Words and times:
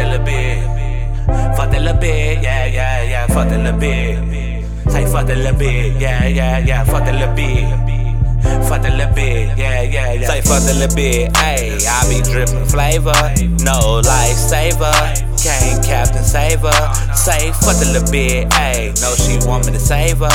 that 0.00 0.10
little 0.10 0.24
bit. 0.24 1.56
Fuck 1.56 1.70
that 1.70 1.82
little 1.82 2.00
bit, 2.00 2.42
yeah, 2.42 2.66
yeah, 2.66 3.02
yeah, 3.02 3.26
fuck 3.26 3.48
that 3.48 3.60
little 3.60 3.78
bit. 3.78 4.64
Say 4.90 5.04
fuck 5.06 5.26
that 5.26 5.36
little 5.36 5.58
bit, 5.58 6.00
yeah, 6.00 6.26
yeah, 6.26 6.58
yeah, 6.58 6.84
fuck 6.84 7.04
that 7.04 7.14
little 7.14 7.34
bit. 7.34 7.68
Fuck 8.68 8.82
that 8.82 8.96
little 8.96 9.14
bit, 9.14 9.58
yeah, 9.58 9.82
yeah, 9.82 10.12
yeah. 10.12 10.28
Say 10.28 10.40
fuck 10.40 10.62
that 10.62 10.76
little 10.76 10.96
bit, 10.96 11.32
ayy. 11.34 11.86
I 11.86 12.08
be 12.08 12.22
drippin' 12.22 12.66
flavor, 12.66 13.12
no 13.64 14.00
lifesaver. 14.00 14.94
Can't 15.42 15.84
Captain 15.84 16.24
save 16.24 16.60
her. 16.60 17.14
Say 17.14 17.52
fuck 17.52 17.76
the 17.76 17.90
little 17.92 18.10
bit, 18.10 18.48
ayy. 18.50 19.00
Know 19.02 19.14
she 19.14 19.46
want 19.46 19.66
me 19.66 19.72
to 19.72 19.80
save 19.80 20.18
her. 20.18 20.28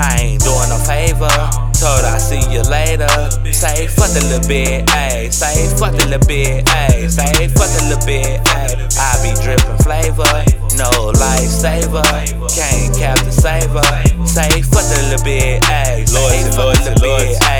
I 0.00 0.16
ain't 0.20 0.42
doing 0.42 0.68
no 0.68 0.78
favor. 0.78 1.69
Told 1.80 2.04
I 2.04 2.18
see 2.18 2.44
you 2.52 2.60
later. 2.68 3.08
Say 3.56 3.86
fuck 3.88 4.12
the 4.12 4.20
little 4.28 4.46
bit, 4.46 4.84
ayy. 4.92 5.32
Say 5.32 5.64
fuck 5.80 5.96
the 5.96 6.04
little 6.12 6.20
bit, 6.28 6.66
ayy. 6.66 7.08
Say 7.08 7.48
fuck 7.56 7.72
the 7.72 7.88
little 7.88 8.04
bit, 8.04 8.36
ayy. 8.52 8.76
I 9.00 9.16
be 9.24 9.32
drippin' 9.40 9.80
flavor, 9.80 10.28
no 10.76 10.90
lifesaver. 11.16 12.04
Can't 12.52 12.92
cap 12.92 13.16
save 13.32 13.72
her. 13.72 14.26
Say 14.28 14.60
fuck 14.60 14.84
the 14.92 15.08
little 15.08 15.24
bit, 15.24 15.64
ayy. 15.72 16.04
Say 16.04 16.44
fuck 16.52 16.76
the 16.76 16.92
little 16.92 17.00
bit, 17.00 17.40
ayy, 17.48 17.59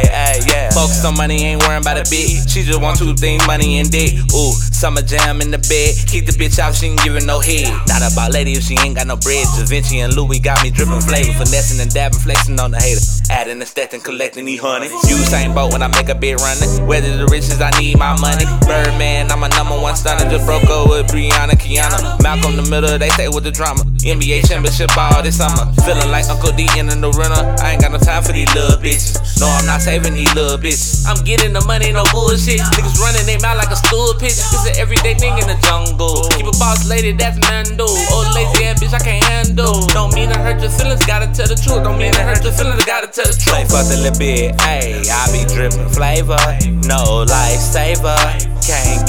on 1.05 1.17
money, 1.17 1.43
ain't 1.43 1.63
worrying 1.63 1.83
about 1.83 1.99
a 1.99 2.07
bit. 2.11 2.49
She 2.49 2.63
just 2.63 2.81
want 2.81 2.99
two 2.99 3.15
things, 3.15 3.47
money 3.47 3.79
and 3.79 3.91
dick. 3.91 4.15
Ooh, 4.35 4.53
summer 4.53 5.03
jam 5.03 5.41
in 5.41 5.51
the 5.51 5.59
bed. 5.59 5.95
Keep 6.09 6.27
the 6.27 6.33
bitch 6.33 6.59
out, 6.59 6.75
she 6.75 6.87
ain't 6.87 7.03
giving 7.03 7.27
no 7.27 7.41
head. 7.41 7.69
Not 7.87 8.03
about 8.03 8.33
lady 8.33 8.53
if 8.53 8.65
she 8.65 8.77
ain't 8.79 8.97
got 8.97 9.07
no 9.07 9.17
bread. 9.17 9.47
Da 9.57 9.65
Vinci 9.65 10.01
and 10.01 10.15
Louis 10.15 10.39
got 10.41 10.63
me 10.63 10.71
dripping 10.71 11.01
flavor. 11.01 11.33
Finessing 11.45 11.81
and 11.81 11.93
dabbing, 11.93 12.19
flexing 12.19 12.59
on 12.61 12.71
the 12.71 12.79
hater. 12.79 13.01
Adding 13.31 13.59
the 13.59 13.65
stats 13.65 13.95
and 13.95 14.03
collecting 14.03 14.45
these 14.45 14.61
honey. 14.61 14.89
You 15.09 15.17
same 15.29 15.55
boat 15.55 15.73
when 15.73 15.83
I 15.83 15.89
make 15.89 16.09
a 16.09 16.15
bit 16.15 16.37
running. 16.41 16.87
Whether 16.87 17.17
the 17.17 17.27
riches, 17.27 17.61
I 17.61 17.71
need 17.79 17.99
my 17.99 18.19
money. 18.21 18.45
Birdman, 18.67 19.31
I'm 19.31 19.43
a 19.43 19.49
number 19.49 19.79
one 19.79 19.97
stunner. 19.97 20.29
Just 20.31 20.47
broke 20.47 20.65
up 20.65 20.89
with 20.89 21.07
Brianna, 21.09 21.55
Kiana. 21.55 22.21
Malcolm 22.23 22.57
the 22.57 22.67
middle, 22.69 22.99
they 22.99 23.11
stay 23.11 23.29
with 23.29 23.45
the 23.45 23.51
drama. 23.51 23.85
NBA 24.05 24.49
championship 24.49 24.97
all 24.97 25.23
this 25.23 25.37
summer. 25.37 25.69
Feeling 25.85 26.11
like 26.11 26.29
Uncle 26.29 26.53
D 26.53 26.67
in 26.77 26.89
the 26.89 27.11
runner. 27.13 27.55
I 27.61 27.73
ain't 27.73 27.83
got 27.83 27.93
no 27.93 27.99
time 27.99 28.23
for 28.23 28.33
these 28.33 28.49
little 28.55 28.81
bitches. 28.81 29.21
No, 29.41 29.47
I'm 29.47 29.67
not 29.67 29.81
saving 29.81 30.15
these 30.15 30.33
little 30.35 30.57
bitches. 30.57 31.05
I'm 31.07 31.23
getting 31.25 31.53
the 31.53 31.61
money, 31.65 31.93
no 31.93 32.05
bullshit. 32.13 32.61
Niggas 32.77 32.99
running 33.01 33.25
they 33.27 33.39
mouth 33.39 33.59
like 33.61 33.71
a 33.71 33.77
stool 33.77 34.15
pitch. 34.17 34.41
It's 34.41 34.67
an 34.67 34.77
everyday 34.77 35.15
thing 35.15 35.37
in 35.39 35.47
the 35.47 35.59
jungle. 35.61 36.29
Keep 36.33 36.49
a 36.49 36.57
boss 36.57 36.89
lady, 36.89 37.13
that's 37.13 37.37
Nando. 37.39 37.85
Old 37.85 38.29
lazy 38.35 38.65
ass 38.65 38.81
bitch, 38.81 38.95
I 38.97 39.03
can't 39.05 39.25
handle. 39.25 39.87
Don't 39.93 40.15
mean 40.15 40.31
to 40.33 40.39
hurt 40.39 40.61
your 40.61 40.71
feelings, 40.71 41.05
gotta 41.05 41.29
tell 41.29 41.49
the 41.49 41.57
truth. 41.57 41.85
Don't 41.85 41.99
mean 41.99 42.13
to 42.13 42.23
hurt 42.25 42.43
your 42.43 42.53
feelings, 42.53 42.85
gotta 42.85 43.07
tell 43.07 43.29
the 43.29 43.37
truth. 43.37 43.53
Say 43.53 43.65
fuck 43.69 43.87
the 43.87 44.01
little 44.01 44.19
bit, 44.19 44.57
ayy. 44.65 45.07
I 45.13 45.29
be 45.33 45.45
dripping 45.47 45.89
flavor, 45.93 46.41
no 46.89 47.29
lifesaver. 47.29 48.50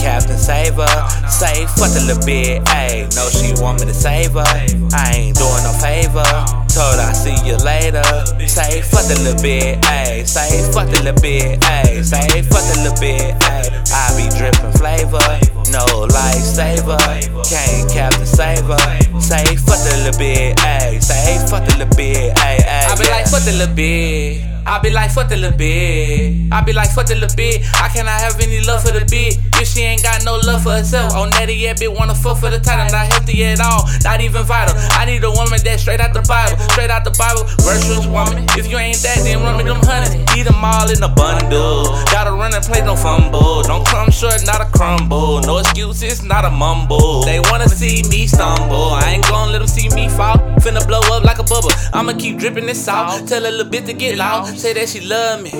Captain 0.01 0.37
save 0.37 0.75
her. 0.75 1.29
Say 1.29 1.65
fuck 1.77 1.93
the 1.93 2.01
little 2.01 2.25
bit, 2.25 2.65
ayy. 2.73 3.05
Know 3.15 3.29
she 3.29 3.53
want 3.61 3.79
me 3.79 3.85
to 3.85 3.93
save 3.93 4.33
her. 4.33 4.41
I 4.41 5.13
ain't 5.13 5.37
doing 5.37 5.61
no 5.61 5.73
favor. 5.77 6.25
Told 6.73 6.97
I 6.97 7.13
see 7.13 7.37
you 7.45 7.55
later. 7.61 8.01
Say 8.49 8.81
fuck 8.81 9.05
the 9.05 9.19
little 9.21 9.41
bit, 9.41 9.77
ayy. 9.85 10.25
Say 10.25 10.65
fuck 10.73 10.89
the 10.89 11.03
little 11.03 11.21
bit, 11.21 11.61
ayy. 11.61 12.03
Say 12.03 12.41
fuck 12.49 12.65
the 12.73 12.81
little 12.81 12.97
bit, 12.99 13.37
ayy. 13.45 13.69
I 13.93 14.09
be 14.17 14.25
dripping 14.33 14.73
flavor, 14.73 15.21
no 15.71 15.85
lifesaver. 16.07 16.99
Can't 17.49 17.89
Captain 17.91 18.25
save 18.25 18.65
her. 18.65 19.19
Say 19.19 19.55
fuck 19.55 19.79
the 19.83 20.03
little 20.03 20.19
bit, 20.19 20.57
ayy. 20.57 21.01
Say 21.01 21.39
fuck 21.47 21.63
the 21.65 21.77
little 21.77 21.95
bit, 21.95 22.35
ayy, 22.37 22.59
ayy. 22.59 22.91
I 22.91 22.95
be 22.95 23.09
like 23.09 23.27
fuck 23.27 23.43
the 23.43 23.51
little 23.53 23.75
bit. 23.75 24.51
I 24.65 24.79
be 24.79 24.91
like 24.91 25.11
fuck 25.11 25.27
the 25.27 25.35
little 25.35 25.57
bit. 25.57 26.51
I 26.51 26.61
be 26.61 26.73
like 26.73 26.91
fuck 26.91 27.07
the 27.07 27.15
little 27.15 27.35
bit. 27.35 27.65
I 27.81 27.89
cannot 27.89 28.21
have 28.21 28.39
any 28.39 28.61
love 28.61 28.83
for 28.83 28.93
the 28.93 29.05
bit 29.09 29.39
if 29.57 29.67
she 29.67 29.81
ain't 29.81 30.03
got 30.03 30.23
no 30.23 30.37
love 30.37 30.63
for 30.63 30.71
herself. 30.71 31.13
On 31.15 31.29
that 31.31 31.49
yeah, 31.49 31.73
bitch 31.73 31.89
wanna 31.97 32.13
fuck 32.15 32.37
for 32.37 32.49
the 32.49 32.59
title, 32.59 32.91
not 32.91 33.07
healthy 33.11 33.43
at 33.45 33.59
all, 33.59 33.89
not 34.03 34.21
even 34.21 34.43
vital. 34.43 34.75
I 34.93 35.05
need 35.05 35.23
a 35.23 35.31
woman 35.31 35.50
out 36.21 36.27
the 36.27 36.27
Bible, 36.27 36.57
straight 36.71 36.89
out 36.89 37.03
the 37.03 37.11
Bible, 37.17 37.43
virtuous 37.61 38.05
woman. 38.07 38.45
If 38.57 38.69
you 38.69 38.77
ain't 38.77 39.01
that, 39.01 39.19
then 39.23 39.41
run 39.41 39.57
me 39.57 39.63
them 39.63 39.81
hundreds. 39.81 40.15
Eat 40.37 40.43
them 40.43 40.63
all 40.63 40.89
in 40.89 41.01
a 41.03 41.09
bundle. 41.09 41.97
Gotta 42.11 42.31
run 42.31 42.53
and 42.53 42.63
play, 42.63 42.81
no 42.81 42.95
fumble. 42.95 43.63
Don't 43.63 43.85
come 43.85 44.11
short, 44.11 44.45
not 44.45 44.61
a 44.61 44.65
crumble. 44.65 45.41
No 45.41 45.57
excuses, 45.57 46.23
not 46.23 46.45
a 46.45 46.49
mumble. 46.49 47.23
They 47.23 47.39
wanna 47.39 47.69
see 47.69 48.03
me 48.09 48.27
stumble. 48.27 48.93
I 48.93 49.11
ain't 49.11 49.23
gonna 49.29 49.51
let 49.51 49.59
them 49.59 49.67
see 49.67 49.89
me 49.89 50.09
fall. 50.09 50.37
Finna 50.61 50.85
blow 50.85 51.01
up 51.11 51.23
like 51.23 51.39
a 51.39 51.43
bubble. 51.43 51.71
I'ma 51.93 52.13
keep 52.13 52.37
dripping 52.37 52.65
this 52.65 52.83
salt. 52.83 53.27
Tell 53.27 53.41
a 53.41 53.49
little 53.49 53.69
bit 53.69 53.85
to 53.87 53.93
get 53.93 54.17
loud. 54.17 54.45
Say 54.57 54.73
that 54.73 54.89
she 54.89 55.01
love 55.01 55.41
me. 55.41 55.51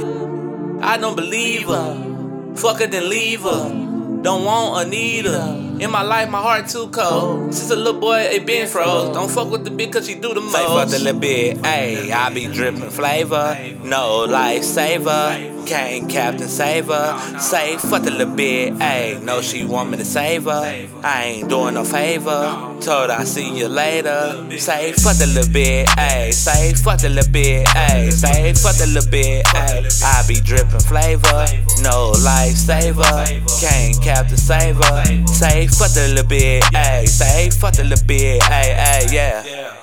I 0.81 0.97
don't 0.97 1.15
believe 1.15 1.67
her. 1.67 2.53
Fuck 2.55 2.79
her, 2.79 2.87
then 2.87 3.09
leave 3.09 3.41
her. 3.41 3.90
Don't 4.21 4.45
want 4.45 4.85
a 4.85 4.89
need. 4.89 5.25
In 5.81 5.89
my 5.89 6.03
life, 6.03 6.29
my 6.29 6.39
heart 6.39 6.67
too 6.67 6.89
cold. 6.89 7.51
Since 7.53 7.71
a 7.71 7.75
little 7.75 7.99
boy, 7.99 8.19
it 8.19 8.45
been 8.45 8.67
froze. 8.67 9.15
Don't 9.15 9.31
fuck 9.31 9.49
with 9.49 9.63
the 9.63 9.71
bitch 9.71 9.93
cause 9.93 10.05
she 10.07 10.13
do 10.13 10.31
the 10.31 10.41
most. 10.41 10.53
Say 10.53 10.65
fuck 10.65 10.89
the 10.89 10.99
little 10.99 11.19
bit, 11.19 11.57
ayy. 11.57 12.11
I 12.11 12.31
be 12.31 12.45
dripping 12.45 12.91
flavor. 12.91 13.57
No 13.83 14.27
lifesaver. 14.29 15.49
Can't 15.65 16.09
Captain 16.09 16.47
save 16.47 16.87
her. 16.87 17.39
Say 17.39 17.77
fuck 17.77 18.03
the 18.03 18.11
little 18.11 18.35
bit, 18.35 18.73
ayy. 18.73 19.23
No, 19.23 19.41
she 19.41 19.63
want 19.65 19.89
me 19.89 19.97
to 19.97 20.05
save 20.05 20.43
her. 20.43 20.87
I 21.03 21.23
ain't 21.23 21.49
doing 21.49 21.73
no 21.73 21.83
favor. 21.83 22.77
Told 22.81 23.09
I 23.09 23.23
see 23.23 23.57
you 23.57 23.67
later. 23.67 24.47
Say 24.57 24.93
fuck 24.93 25.17
the 25.17 25.25
little 25.25 25.51
bit, 25.51 25.87
ayy. 25.89 26.31
Say 26.31 26.73
fuck 26.73 26.99
the 26.99 27.09
little 27.09 27.31
bit, 27.31 27.65
ayy. 27.67 28.11
Say 28.11 28.53
fuck 28.53 28.75
the 28.75 28.85
little 28.85 29.09
bit, 29.09 29.45
ayy. 29.45 30.03
I 30.03 30.27
be 30.27 30.35
dripping 30.41 30.79
flavor. 30.79 31.45
No 31.81 32.11
lifesaver. 32.21 33.25
Can't 33.61 34.01
Captain 34.13 34.35
save 34.35 34.75
her. 34.75 35.05
Say 35.25 35.67
fuck 35.67 35.91
the 35.91 36.09
little 36.09 36.27
bit, 36.27 36.63
ayy. 36.73 37.07
Say 37.07 37.49
fuck 37.49 37.75
the 37.75 37.85
little 37.85 38.05
bit, 38.05 38.41
ayy, 38.41 38.75
ayy, 38.75 39.13
yeah. 39.13 39.80